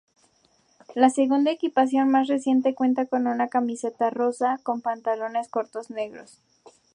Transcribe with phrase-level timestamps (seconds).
[0.95, 6.41] La segunda equipación más reciente cuenta con un camiseta rosa con pantalones cortos negros.